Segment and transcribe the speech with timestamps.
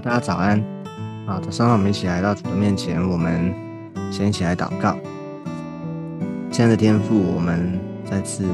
[0.00, 0.62] 大家早安。
[1.26, 3.52] 好，早上好，我们一起来到主的面前，我们
[4.12, 4.96] 先一起来祷告。
[6.52, 8.44] 亲爱的天父，我们再次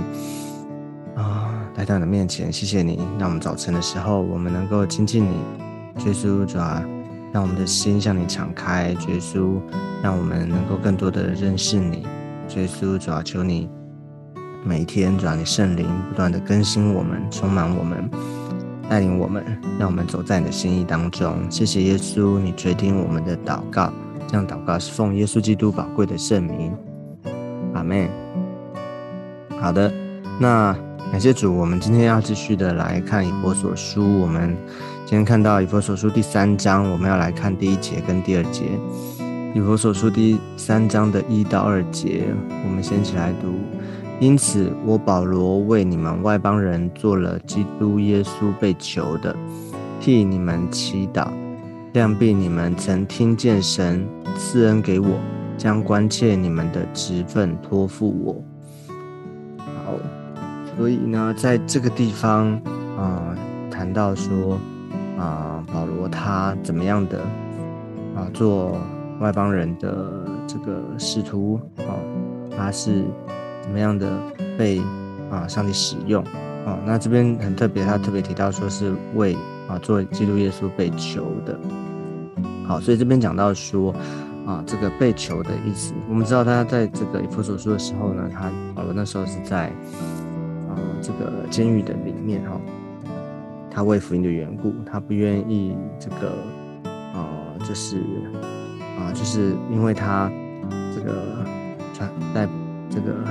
[1.15, 5.37] 啊来到你的面前，谢谢你，让我们早晨的时候我们能够亲近你，
[6.07, 6.83] 耶稣主啊，
[7.31, 9.61] 让我们的心向你敞开，耶稣，
[10.03, 12.07] 让我们能够更多的认识你，
[12.57, 13.69] 耶稣主啊，求你
[14.65, 18.11] 每一天主啊，你圣灵不断的更新我们，充满我们。
[18.89, 19.45] 带领我们，
[19.79, 21.37] 让我们走在你的心意当中。
[21.51, 23.93] 谢谢耶稣，你垂听我们的祷告。
[24.27, 26.73] 这样祷告是奉耶稣基督宝贵的圣名。
[27.75, 28.09] 阿门。
[29.61, 29.93] 好的，
[30.41, 30.77] 那
[31.11, 34.21] 感谢主，我们今天要继续的来看以佛所书。
[34.21, 34.57] 我们
[35.07, 38.65] 今天看到以佛所书第三章，我们要来看第一节跟第二节。
[39.55, 42.25] 以佛所书第三章的一到二节，
[42.65, 43.55] 我们先起来读。
[44.25, 49.37] 因此，我保罗为你们外邦人做了基督耶稣被囚的，
[50.01, 51.29] 替你们祈祷，
[51.93, 54.03] 量必你们曾听见神
[54.35, 55.21] 赐恩给我，
[55.59, 58.43] 将关切你们的职分托付我。
[59.59, 59.93] 好，
[60.75, 62.59] 所以呢，在这个地方
[62.97, 63.37] 啊，
[63.71, 64.59] 谈到说
[65.19, 67.21] 啊，保罗他怎么样的
[68.17, 68.81] 啊，做
[69.21, 71.93] 外邦人的这个使徒啊，
[72.57, 73.05] 他是。
[73.65, 74.07] 怎么样的
[74.59, 74.79] 被
[75.31, 76.23] 啊上帝使用
[76.67, 76.79] 啊？
[76.85, 79.35] 那这边很特别，他特别提到说是为
[79.67, 81.59] 啊做基督耶稣被求的。
[82.67, 83.91] 好，所以这边讲到说
[84.47, 89.69] 啊这个被求的意思，我们知道他在这个以弗所书的时候呢，他保罗那时候是在
[90.69, 92.61] 啊这个监狱的里面哈，
[93.71, 96.33] 他为福音的缘故，他不愿意这个
[96.85, 97.97] 啊就是
[98.99, 100.31] 啊就是因为他
[100.95, 101.47] 这个
[101.95, 102.47] 传在
[102.91, 103.25] 这个。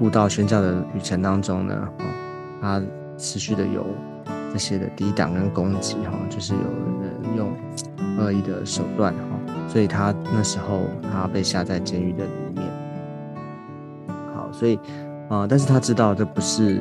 [0.00, 2.04] 悟道宣教的旅程当中呢，啊，
[2.60, 2.82] 他
[3.16, 3.84] 持续的有
[4.52, 6.60] 这些的抵挡跟攻击，哈，就是有
[7.02, 7.52] 人用
[8.18, 12.64] 恶意的手段，哈，所以他那时候他被下在监狱的里面。
[14.34, 14.78] 好，所以
[15.28, 16.80] 啊，但是他知道这不是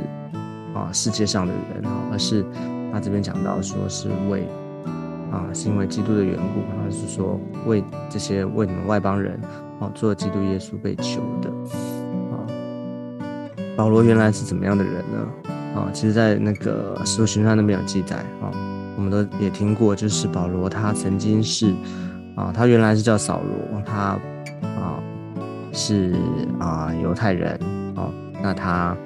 [0.75, 2.45] 啊世界上的人，哈，而是
[2.93, 4.47] 他这边讲到说是为
[5.31, 9.39] 啊是因为基督的缘故，他是说为这些为你们外邦人，
[9.79, 11.51] 哦，做基督耶稣被囚的。
[13.77, 15.51] 保罗原来是怎么样的人呢？
[15.75, 18.49] 啊，其实，在那个《使徒行传》那边有记载啊，
[18.95, 21.71] 我们都也听过，就是保罗他曾经是
[22.35, 24.19] 啊，他原来是叫扫罗，他
[24.63, 24.99] 啊
[25.71, 26.15] 是
[26.59, 27.59] 啊犹太人
[27.95, 28.11] 哦，
[28.41, 28.97] 那他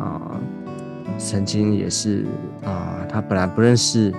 [0.00, 0.40] 啊
[1.18, 2.24] 曾经也是
[2.64, 4.10] 啊，他本来不认识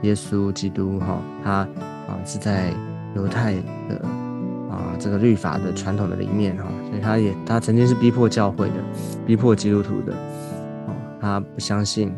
[0.00, 2.72] 耶稣基督哈，他啊是在
[3.14, 3.56] 犹太
[3.90, 4.21] 的。
[5.02, 8.74] 这个律法的传统的里面哈，所以他也他曾经是逼迫教会的，
[9.26, 10.12] 逼迫基督徒的，
[10.86, 12.14] 哦，他不相信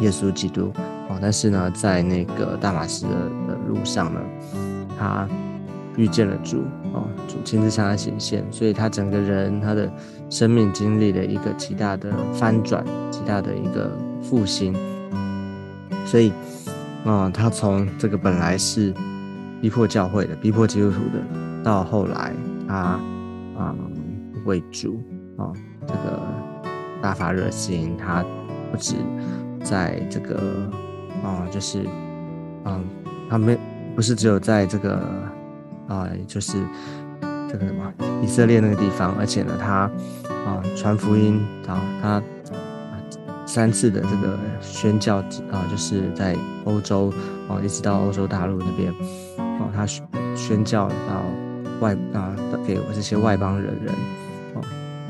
[0.00, 0.72] 耶稣基督，
[1.08, 3.14] 哦，但是呢，在那个大马士的
[3.46, 4.20] 的路上呢，
[4.98, 5.28] 他
[5.96, 9.88] 遇见了主，哦，主亲自向他显现，所以他整个人他的
[10.28, 14.74] 生命经历了一个极大的翻转，极大的一个复兴，
[16.04, 16.32] 所以
[17.04, 18.92] 啊，他从这个本来是
[19.62, 21.45] 逼迫教会的，逼迫基督徒的。
[21.66, 22.32] 到后来，
[22.68, 22.74] 他
[23.58, 23.74] 啊
[24.44, 25.02] 为主
[25.36, 25.50] 啊
[25.84, 26.22] 这个
[27.02, 28.24] 大发热心，他
[28.70, 28.94] 不止
[29.64, 30.70] 在这个
[31.24, 31.84] 啊就是
[32.66, 32.84] 嗯
[33.28, 33.58] 他没
[33.96, 34.96] 不是只有在这个
[35.88, 36.56] 啊就是
[37.48, 39.90] 这个什么以色列那个地方，而且呢他
[40.46, 42.22] 啊传福音啊他
[43.44, 45.16] 三次的这个宣教
[45.50, 47.12] 啊就是在欧洲
[47.48, 48.92] 啊一直到欧洲大陆那边
[49.58, 49.84] 哦他
[50.36, 51.24] 宣教到。
[51.80, 52.34] 外啊，
[52.66, 53.94] 给这些外邦人人
[54.54, 54.62] 哦，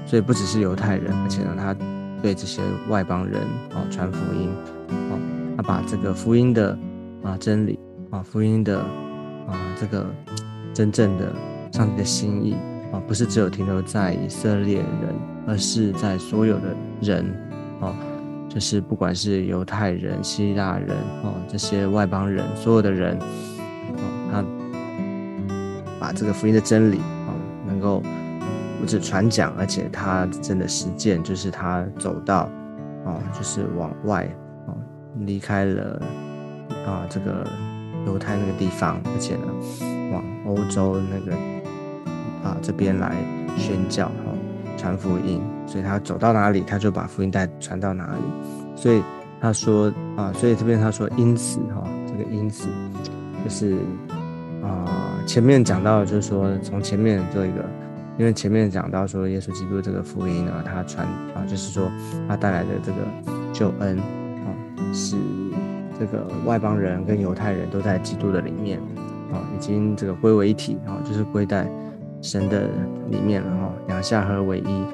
[0.04, 1.74] 所以不只是犹太人，而且呢，他
[2.22, 3.40] 对这些外邦人
[3.74, 4.50] 哦传福音
[5.10, 5.18] 哦，
[5.56, 6.78] 他把这个福音的
[7.22, 7.78] 啊真理
[8.10, 10.06] 啊福音的啊这个
[10.72, 11.32] 真正的
[11.72, 12.54] 上帝的心意
[12.92, 15.14] 啊，不是只有停留在以色列人，
[15.46, 17.24] 而是在所有的人
[17.80, 17.94] 哦，
[18.48, 23.18] 就是不管是犹太人、希腊人哦，这些外邦人，所有的人，
[25.98, 27.32] 把这个福音的真理啊，
[27.66, 28.02] 能够
[28.80, 32.48] 不止传讲，而且他真的实践，就是他走到
[33.04, 34.24] 啊，就是往外
[34.66, 34.74] 啊，
[35.20, 36.00] 离开了
[36.86, 37.46] 啊这个
[38.06, 41.36] 犹太那个地方，而且呢，往欧洲那个
[42.42, 43.16] 啊这边来
[43.56, 44.32] 宣教哈，
[44.76, 45.42] 传福音。
[45.66, 48.22] 所以他走到哪里，他就把福音带传到哪里。
[48.76, 49.02] 所以
[49.40, 52.68] 他说啊，所以这边他说因此哈，这个因此
[53.42, 53.76] 就是
[54.62, 55.14] 啊。
[55.26, 57.64] 前面讲到就是说，从前面做一个，
[58.16, 61.04] 因为前面讲到说，耶稣基督这个福音呢，他传
[61.34, 61.90] 啊，就是说
[62.28, 62.98] 他带来的这个
[63.52, 64.48] 救恩啊，
[64.92, 65.16] 是
[65.98, 68.78] 这个外邦人跟犹太人都在基督的里面
[69.32, 71.68] 啊，已经这个归为一体啊，就是归在
[72.22, 72.68] 神的
[73.10, 74.84] 里面了哈，两下合为一，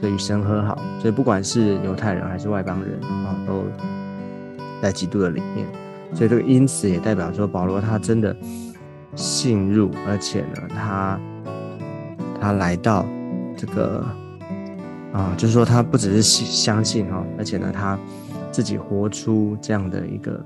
[0.00, 3.64] 对与神和好，所以不管是犹太人还是外邦人啊，都
[4.80, 5.66] 在基督的里面，
[6.14, 8.34] 所以这个因此也代表说保罗他真的
[9.14, 11.20] 信入，而且呢，他
[12.40, 13.04] 他来到
[13.56, 14.04] 这个。
[15.12, 17.98] 啊，就是说他不只是相信哈，而且呢，他
[18.52, 20.40] 自己活出这样的一个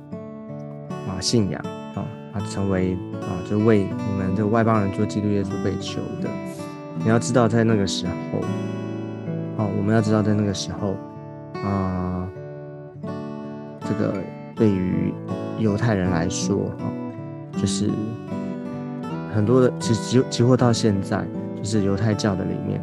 [0.88, 1.60] 啊信仰
[1.94, 2.02] 啊，
[2.32, 6.30] 他成为啊，就为你们这外邦人做基督耶稣被求的。
[6.98, 8.40] 你要知道，在那个时候，
[9.58, 10.96] 哦，我们要知道，在那个时候
[11.62, 12.26] 啊，
[13.82, 14.14] 这个
[14.56, 15.12] 对于
[15.58, 16.90] 犹太人来说，哈，
[17.60, 17.90] 就是
[19.34, 21.26] 很多的，其实几几乎到现在，
[21.56, 22.80] 就是犹太教的里面。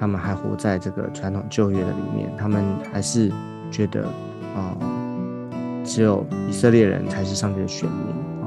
[0.00, 2.62] 他们还活在这个传统旧约的里面，他们
[2.92, 3.32] 还是
[3.70, 4.04] 觉得
[4.54, 4.76] 啊，
[5.84, 8.08] 只有以色列人才是上帝的选民
[8.42, 8.44] 啊。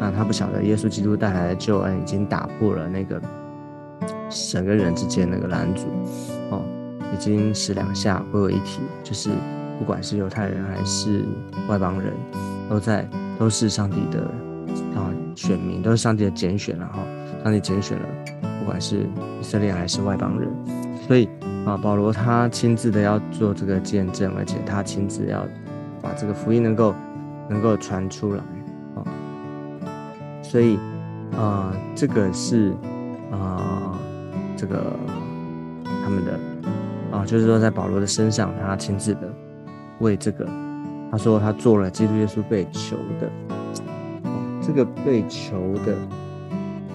[0.00, 3.20] 那他不晓得耶稣基督带来的救恩已经打破了那个
[4.30, 5.88] 神跟人之间那个拦阻
[6.50, 6.62] 哦，
[7.12, 9.28] 已经使两下归为一体，就是
[9.78, 11.24] 不管是犹太人还是
[11.68, 12.12] 外邦人，
[12.70, 13.06] 都在
[13.38, 14.30] 都是上帝的
[14.94, 16.98] 啊选民，都是上帝的拣选了哈，
[17.44, 18.04] 上帝拣选了。
[18.60, 19.06] 不管是
[19.40, 20.50] 以色列还是外邦人，
[21.06, 21.26] 所以
[21.64, 25.46] 啊，保罗他亲自的要做这个见证，而且他亲自要
[26.02, 26.94] 把这个福音能够
[27.48, 28.42] 能够传出来
[28.94, 29.00] 啊，
[30.42, 30.78] 所以
[31.34, 32.74] 啊，这个是
[33.32, 33.98] 啊，
[34.54, 34.92] 这个
[36.04, 36.38] 他们的
[37.10, 39.32] 啊，就是说在保罗的身上，他亲自的
[40.00, 40.46] 为这个，
[41.10, 43.30] 他说他做了基督耶稣被求的，
[44.68, 45.96] 这个被囚的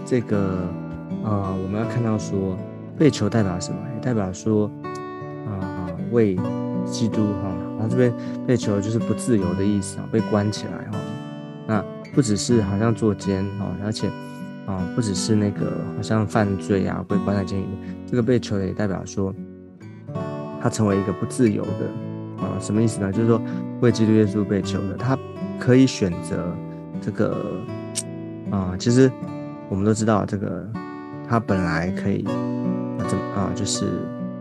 [0.06, 0.60] 这个。
[1.24, 2.58] 啊，我们要看到说
[2.98, 3.78] 被囚代表什么？
[3.96, 4.70] 也代表说
[5.48, 6.36] 啊，为
[6.86, 7.50] 基督哈。
[7.78, 8.14] 然后这边
[8.46, 10.98] 被囚就是不自由的意思啊，被关起来哈。
[11.66, 14.10] 那不只是好像坐监啊，而且
[14.66, 17.66] 啊，不只是那个好像犯罪啊，被关在监狱。
[18.06, 19.34] 这个被囚的也代表说
[20.62, 23.10] 他成为一个不自由的啊，什么意思呢？
[23.14, 23.42] 就是说
[23.80, 25.18] 为基督耶稣被囚的，他
[25.58, 26.54] 可以选择
[27.04, 27.36] 这个
[28.52, 28.76] 啊。
[28.80, 29.12] 其实
[29.70, 30.68] 我们都知道这个。
[31.26, 33.88] 他本来可以啊，怎啊，就是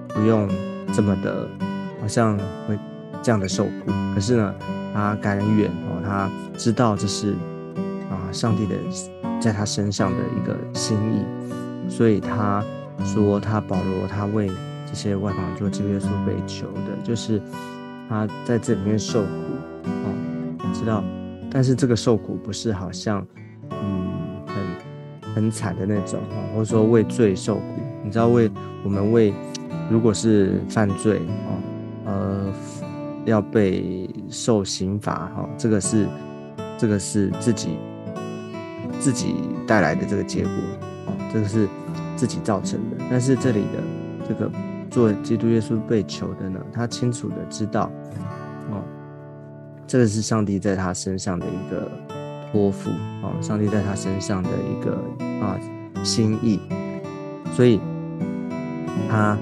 [0.09, 0.49] 不用
[0.93, 1.49] 这么的，
[2.01, 2.37] 好像
[2.67, 2.77] 会
[3.23, 3.93] 这样的受苦。
[4.13, 4.55] 可是呢，
[4.93, 6.29] 他甘愿哦，他
[6.59, 7.35] 知道这是
[8.11, 8.75] 啊，上帝的
[9.41, 12.63] 在他身上的一个心意，所以他
[13.05, 14.51] 说他保罗他为
[14.85, 17.41] 这些外邦人做基督耶稣被求的，就是
[18.09, 19.29] 他在这里面受苦
[19.85, 21.03] 哦，知道，
[21.53, 23.25] 但是这个受苦不是好像。
[23.71, 24.11] 嗯
[25.25, 27.63] 很很惨的那种哈，或者说为罪受苦，
[28.05, 28.51] 你知道为
[28.85, 29.33] 我们为
[29.89, 31.57] 如果是犯罪哦，
[32.05, 32.53] 呃，
[33.25, 36.07] 要被受刑罚哈，这个是
[36.77, 37.79] 这个是自己
[39.01, 40.53] 自己带来的这个结果
[41.07, 41.67] 哦，这个是
[42.15, 43.05] 自己造成的。
[43.09, 44.51] 但是这里的这个
[44.91, 47.91] 做基督耶稣被囚的呢，他清楚的知道
[48.71, 48.85] 哦，
[49.93, 51.87] 这个是上帝在他身上的一个。
[52.51, 52.91] 托付
[53.23, 55.03] 啊，上帝在他身上的一个
[55.43, 55.59] 啊
[56.05, 56.61] 心意，
[57.55, 57.81] 所以
[59.09, 59.39] 他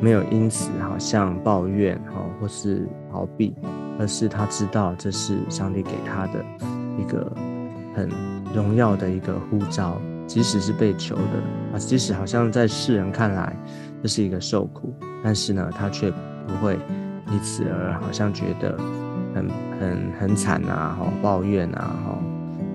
[0.00, 3.54] 没有因此好像抱怨哈，或是逃避，
[3.98, 6.42] 而是他知道这是上帝给他的
[6.98, 7.30] 一个
[7.94, 8.08] 很
[8.54, 13.54] 荣耀的一个护照，即使是被囚的啊，即使好像在世人看来
[14.02, 16.10] 这是一个受苦，但是呢，他却
[16.48, 16.78] 不会
[17.30, 18.74] 因此而好像觉得
[19.84, 22.18] 很很惨啊，吼，抱怨啊，吼。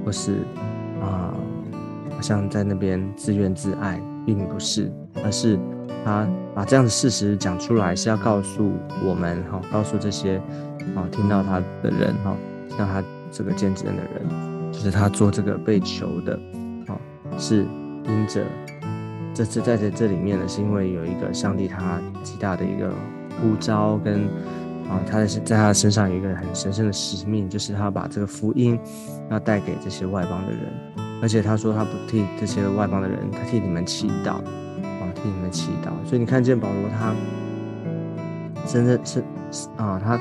[0.05, 0.37] 或是
[1.01, 1.35] 啊，
[2.09, 4.89] 好像在那边自怨自艾，并不是，
[5.23, 5.59] 而是
[6.05, 6.25] 他
[6.55, 8.71] 把这样的事实讲出来，是要告诉
[9.05, 10.37] 我们哈，告诉这些
[10.95, 12.33] 啊听到他的人哈，
[12.69, 16.39] 像他这个见证的人，就是他做这个被求的
[16.87, 16.95] 啊，
[17.37, 17.67] 是
[18.05, 18.45] 因着
[19.33, 22.89] 这次在这这里面呢，是因为有一个上帝他极大的一个
[23.41, 24.29] 呼召跟。
[24.89, 28.77] 啊，他在在他的身上有一个很神圣的使命，就是他把这个福音
[29.29, 30.61] 要带给这些外邦的人，
[31.21, 34.41] 而且他说他不替这些外邦的人，他替你们祈祷，啊，
[35.13, 35.91] 替你们祈祷。
[36.09, 37.13] 所以你看见保罗他
[38.65, 39.23] 真的是
[39.77, 40.19] 啊，他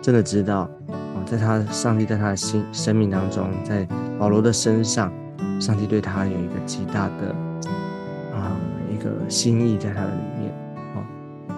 [0.00, 3.86] 真的知道啊，在他上帝在他的心生命当中，在
[4.18, 5.12] 保罗的身上，
[5.60, 7.34] 上帝对他有一个极大的
[8.34, 8.56] 啊
[8.90, 10.50] 一个心意在他的里面
[10.94, 11.04] 啊，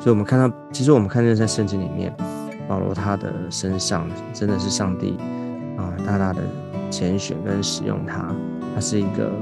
[0.01, 2.13] 所以我们看到，其实我们看见在圣经里面。
[2.69, 5.17] 保罗他的身上真的是上帝
[5.79, 6.43] 啊，大大的
[6.91, 8.35] 拣选跟使用他，
[8.75, 9.33] 他是一个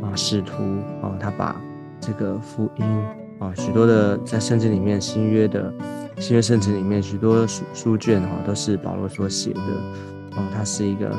[0.00, 0.62] 啊使徒
[1.02, 1.54] 啊，他把
[2.00, 2.84] 这个福音
[3.38, 5.72] 啊，许多的在圣经里面新约的
[6.18, 9.60] 新约圣经里面许多书书卷哈，都是保罗所写的
[10.36, 11.16] 哦，他是一个很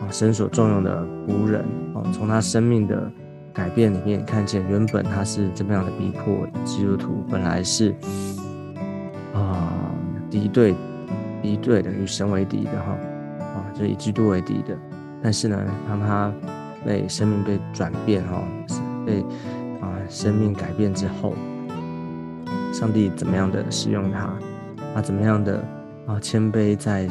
[0.00, 3.10] 啊神所重用的仆人哦，从他生命的
[3.52, 7.94] 改变里面看见，原本他是这么样的逼迫基督徒，本来是
[10.36, 10.74] 敌对
[11.40, 12.92] 敌对的，与神为敌的哈
[13.40, 14.76] 啊，就以基督为敌的。
[15.22, 16.30] 但是呢，当他
[16.84, 18.44] 被生命被转变哈，
[19.06, 19.22] 被
[19.80, 21.32] 啊生命改变之后，
[22.70, 24.30] 上帝怎么样的使用他？
[24.94, 25.64] 他怎么样的
[26.06, 27.08] 啊谦卑在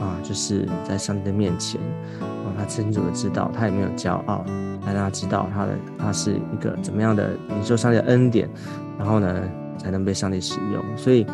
[0.00, 1.80] 啊就是在上帝的面前
[2.20, 4.44] 啊，他清楚的知道他也没有骄傲，
[4.86, 8.48] 让他知道他的他是一个怎么样的领受上帝的恩典，
[8.96, 9.42] 然后呢
[9.78, 10.84] 才能被上帝使用。
[10.96, 11.26] 所以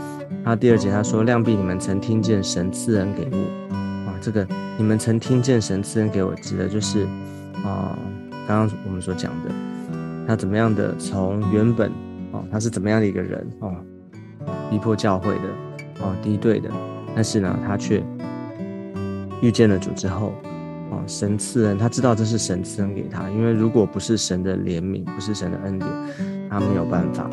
[0.44, 3.74] 他第二节他说：“量必你们曾听见神赐恩给我
[4.08, 4.46] 啊，这个
[4.76, 7.04] 你们曾听见神赐恩给我，指的就是
[7.64, 7.98] 啊
[8.46, 9.50] 刚刚我们所讲的，
[10.26, 11.90] 他怎么样的从原本
[12.32, 13.68] 啊他是怎么样的一个人啊。”
[14.68, 15.42] 逼迫教会的，
[16.00, 16.68] 哦，敌对的，
[17.14, 18.02] 但是呢，他却
[19.42, 20.32] 遇见了主之后，
[20.90, 25.90] 哦，神赐恩，他知道这是神赐恩给他，因为如果不是神的怜悯，不是神的恩典，
[26.50, 27.28] 他没有办法，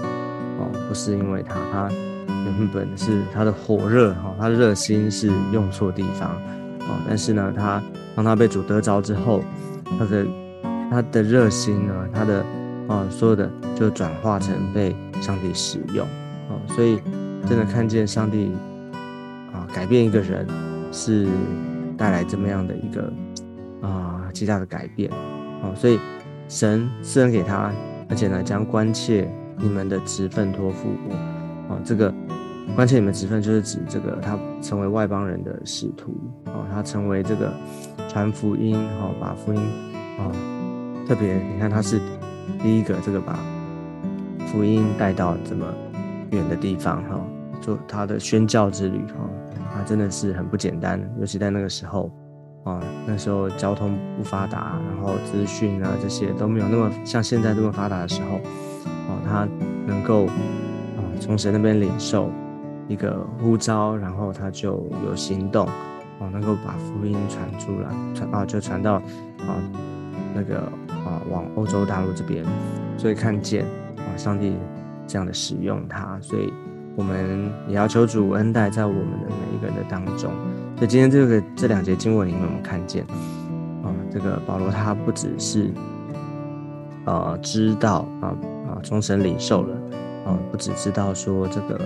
[0.59, 1.89] 哦，不是因为他，他
[2.27, 6.29] 原本是他的火热，哈，他的热心是用错地方，
[6.81, 7.81] 哦，但是呢，他
[8.15, 9.43] 当他被主得着之后，
[9.97, 10.25] 他的
[10.91, 12.45] 他的热心呢，他的
[12.87, 16.05] 啊，所有的就转化成被上帝使用，
[16.49, 16.99] 哦，所以。
[17.47, 18.51] 真的看见上帝
[19.53, 20.45] 啊，改变一个人
[20.91, 21.25] 是
[21.97, 23.11] 带来这么样的一个
[23.81, 25.09] 啊极大的改变
[25.63, 25.97] 哦，所以
[26.49, 27.71] 神赐恩给他，
[28.09, 32.13] 而且呢将关切你们的职分托付我啊，这个
[32.75, 37.53] 关切你们职分就是指这个他成为外邦人的使徒哦，他成为这个
[38.07, 39.61] 传福音哦，把福音
[40.17, 40.31] 啊
[41.07, 41.99] 特别你看他是
[42.61, 43.37] 第一个这个把
[44.47, 45.65] 福音带到这么。
[46.31, 47.19] 远的地方哈，
[47.59, 49.27] 做他的宣教之旅哈，
[49.73, 52.11] 啊，真的是很不简单，尤其在那个时候
[52.65, 58.39] 啊，那时候交通不发达，然后资讯啊这些都没有那么像现在这么发达的时候，
[59.29, 59.47] 他
[59.85, 62.31] 能够啊从神那边领受
[62.87, 65.67] 一个呼召，然后他就有行动，
[66.19, 69.55] 哦，能够把福音传出来，传啊就传到啊
[70.33, 70.61] 那个
[71.05, 72.43] 啊往欧洲大陆这边，
[72.97, 73.63] 所以看见
[73.97, 74.53] 啊上帝。
[75.11, 76.53] 这样的使用它，所以
[76.95, 80.31] 我们也要求主恩待在我们的每一个人的当中。
[80.77, 83.03] 所以今天这个这两节经文里面，我们看见
[83.83, 85.71] 啊，这个保罗他不只是
[87.05, 88.37] 呃知道啊
[88.83, 89.75] 终身领受了
[90.25, 91.79] 啊，不只知道说这个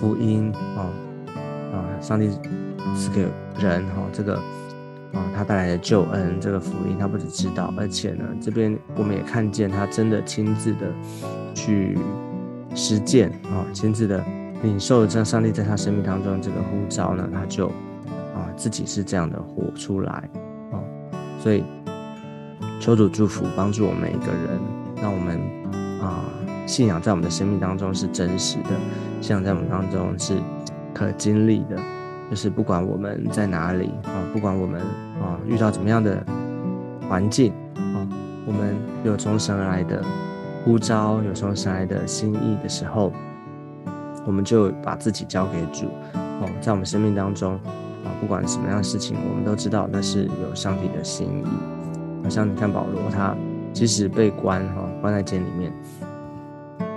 [0.00, 0.88] 福音啊
[1.72, 2.30] 啊上帝
[2.96, 3.26] 是给
[3.58, 4.36] 人哈这个
[5.12, 10.86] 啊他带来的救恩这个福音，他不只知道，而且呢这边我们也看见他真的亲自的
[11.54, 11.98] 去。
[12.72, 14.24] 实践啊，亲自的
[14.62, 17.66] 领受这上帝在他生命当中这个呼召呢，他就
[18.32, 20.30] 啊自己是这样的活出来
[20.70, 20.78] 啊，
[21.42, 21.64] 所以
[22.78, 24.60] 求主祝福帮助我们每一个人，
[25.02, 25.40] 让我们
[26.00, 26.24] 啊
[26.66, 28.70] 信仰在我们的生命当中是真实的，
[29.20, 30.38] 信仰在我们当中是
[30.94, 31.76] 可经历的，
[32.30, 34.80] 就是不管我们在哪里啊，不管我们
[35.22, 36.24] 啊遇到怎么样的
[37.08, 38.06] 环境啊，
[38.46, 40.04] 我们有从神而来的。
[40.62, 43.10] 呼召有从神来的心意的时候，
[44.26, 47.54] 我们就把自己交给主哦，在我们生命当中
[48.04, 51.44] 啊，不管什么样的事情，我们都知道那是有上帝的心意。
[52.22, 53.34] 好像你看保罗，他
[53.72, 55.72] 即使被关哈，关在监里面，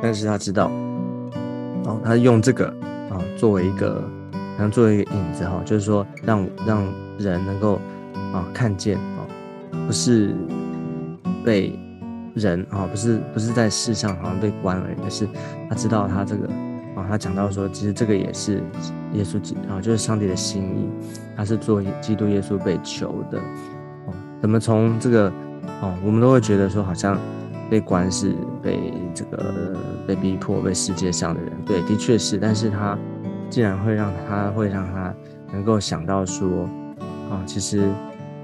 [0.01, 0.71] 但是他知道，
[1.85, 2.67] 哦，他用这个
[3.09, 4.03] 啊作为一个，
[4.57, 6.83] 然后作为一个影子哈，就是说让让
[7.17, 7.79] 人能够
[8.33, 9.27] 啊看见啊，
[9.87, 10.35] 不是
[11.45, 11.77] 被。
[12.35, 15.29] 人啊，不是不是在世上好像被关而已，而是
[15.69, 16.47] 他知道他这个
[16.95, 18.55] 啊，他讲到说，其实这个也是
[19.13, 20.89] 耶稣基啊，就是上帝的心意，
[21.37, 24.13] 他是做基督耶稣被求的哦。
[24.41, 25.31] 怎么从这个
[25.83, 27.17] 哦，我们都会觉得说，好像
[27.69, 32.97] 被关是被这个被逼迫，被世界上的人对，的确是，但是他
[33.49, 35.13] 竟然会让他会让他
[35.51, 36.69] 能够想到说
[37.29, 37.91] 啊，其实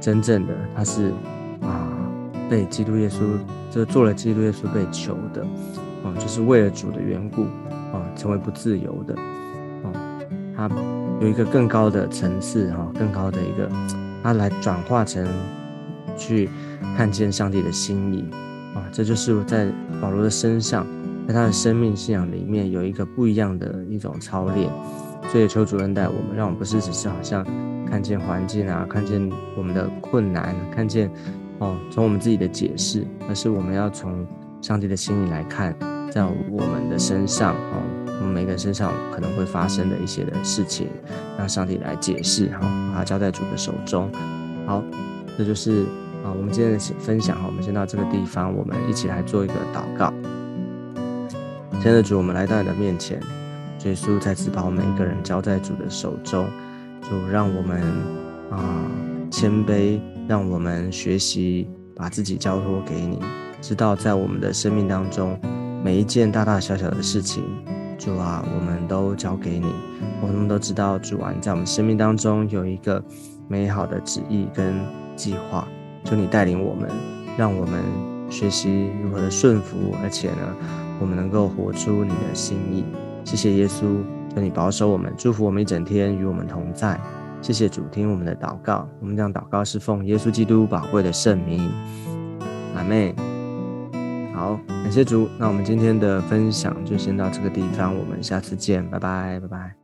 [0.01, 1.13] 真正的他是
[1.62, 1.88] 啊。
[2.50, 3.19] 被基督耶稣，
[3.69, 5.43] 就做了基督耶稣被囚的，
[6.03, 7.43] 啊，就是为了主的缘故，
[7.93, 9.13] 啊，成为不自由的，
[9.84, 9.93] 啊，
[10.58, 10.67] 他
[11.22, 13.69] 有一个更高的层次，哈，更高的一个，
[14.24, 15.24] 他来转化成
[16.19, 16.47] 去
[16.95, 18.23] 看见上帝的心意，
[18.75, 20.85] 啊，这就是在保罗的身上，
[21.27, 24.69] 在他的生命信仰里面有一个不一样的一种操练，
[25.31, 27.43] 所以求主恩待我们，让我们不是只是好像
[27.89, 31.09] 看见环境啊，看见我们的困难，看见。
[31.61, 34.25] 哦，从我们自己的解释，而是我们要从
[34.61, 35.75] 上帝的心意来看，
[36.09, 37.83] 在我们的身上，哦，
[38.21, 40.88] 我们每个人身上可能会发生的一些的事情，
[41.38, 42.59] 让上帝来解释，哈，
[42.93, 44.09] 把它交在主的手中。
[44.65, 44.81] 好，
[45.38, 45.83] 这就是
[46.36, 50.13] 我们今天的分享哈，我们先到这个地方，我们一起来做一个祷告。
[51.81, 53.21] 亲爱的主，我们来到你的面前，
[53.86, 56.45] 耶稣再次把我们每一个人交在主的手中，
[57.01, 57.81] 主让我们
[58.51, 58.86] 啊
[59.31, 63.19] 谦卑，让我们学习把自己交托给你，
[63.62, 65.39] 知道在我们的生命当中
[65.83, 67.43] 每一件大大小小的事情。
[67.98, 69.74] 主啊，我们都交给你。
[70.21, 73.01] 我们都知道，主啊，在我们生命当中有一个
[73.48, 74.74] 美好的旨意跟
[75.15, 75.67] 计划。
[76.03, 76.89] 求你带领我们，
[77.38, 77.84] 让我们
[78.29, 80.56] 学习如何的顺服，而且呢，
[81.00, 82.86] 我们能够活出你的心意。
[83.24, 84.03] 谢谢耶稣，
[84.34, 87.00] 求你保守我们，祝福我们一整天，与我们同在。
[87.41, 88.88] 谢谢主，听我们的祷告。
[89.00, 91.72] 我们将祷告是奉耶稣基督宝贵的圣名。
[92.75, 93.15] 阿妹。
[94.34, 95.27] 好，感谢主。
[95.38, 99.78] 那我们今天的分享就先到这个地方，我们下次见，拜拜，拜拜。